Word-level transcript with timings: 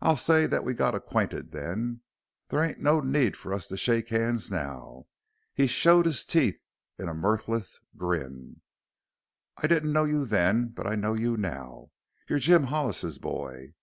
"I'll 0.00 0.16
say 0.16 0.46
that 0.48 0.64
we 0.64 0.74
got 0.74 0.96
acquainted 0.96 1.52
then. 1.52 2.00
There 2.48 2.64
ain't 2.64 2.80
no 2.80 3.00
need 3.00 3.36
for 3.36 3.54
us 3.54 3.68
to 3.68 3.76
shake 3.76 4.08
hands 4.08 4.50
now." 4.50 5.06
He 5.54 5.68
showed 5.68 6.04
his 6.04 6.24
teeth 6.24 6.60
in 6.98 7.08
a 7.08 7.14
mirthless 7.14 7.78
grin. 7.96 8.60
"I 9.56 9.68
didn't 9.68 9.92
know 9.92 10.02
you 10.04 10.26
then, 10.26 10.70
but 10.70 10.88
I 10.88 10.96
know 10.96 11.14
you 11.14 11.36
now. 11.36 11.92
You're 12.28 12.40
Jim 12.40 12.64
Hollis's 12.64 13.18
boy." 13.20 13.74